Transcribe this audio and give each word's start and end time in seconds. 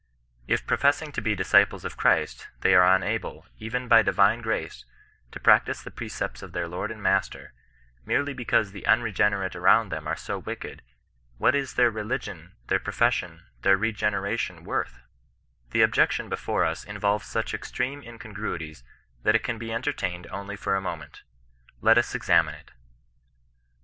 If 0.47 0.65
professing 0.65 1.11
to 1.11 1.21
be 1.21 1.35
disciples 1.35 1.85
of 1.85 1.95
Christ, 1.95 2.47
they 2.61 2.73
are 2.73 2.81
imable, 2.81 3.43
even 3.59 3.87
by 3.87 4.01
divine 4.01 4.41
grace, 4.41 4.83
to 5.31 5.39
practise 5.39 5.83
the 5.83 5.91
precepts 5.91 6.41
of 6.41 6.53
their 6.53 6.67
Lord 6.67 6.89
uid 6.89 6.97
Master, 6.97 7.53
merely 8.03 8.33
because 8.33 8.71
the 8.71 8.87
unregenerate 8.87 9.55
around 9.55 9.89
them 9.89 10.07
«re 10.07 10.13
ao 10.13 10.41
^wicked; 10.41 10.79
what 11.37 11.53
is 11.53 11.75
their 11.75 11.91
Teligiern, 11.91 12.53
their 12.65 12.79
profesnon, 12.79 13.43
their 13.61 13.77
regeneration 13.77 14.63
worth 14.63 14.93
9 14.95 15.01
The 15.69 15.81
objection 15.83 16.29
before 16.29 16.65
us 16.65 16.83
involves 16.83 17.27
such 17.27 17.53
extreme 17.53 18.01
incon 18.01 18.35
gruities, 18.35 18.81
that 19.21 19.35
it 19.35 19.43
can 19.43 19.59
be 19.59 19.71
entertained 19.71 20.25
only 20.31 20.55
for 20.55 20.75
a 20.75 20.81
moment. 20.81 21.21
Xiet 21.83 21.97
us 21.99 22.15
examine 22.15 22.55
it. 22.55 22.71